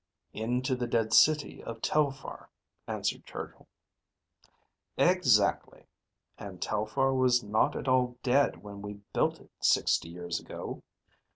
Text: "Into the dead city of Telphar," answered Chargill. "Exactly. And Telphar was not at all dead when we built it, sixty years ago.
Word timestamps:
"Into 0.33 0.75
the 0.75 0.87
dead 0.87 1.13
city 1.13 1.61
of 1.63 1.79
Telphar," 1.79 2.49
answered 2.87 3.23
Chargill. 3.23 3.67
"Exactly. 4.97 5.85
And 6.39 6.59
Telphar 6.59 7.13
was 7.13 7.43
not 7.43 7.75
at 7.75 7.87
all 7.87 8.17
dead 8.23 8.63
when 8.63 8.81
we 8.81 8.95
built 9.13 9.39
it, 9.39 9.51
sixty 9.61 10.09
years 10.09 10.39
ago. 10.39 10.81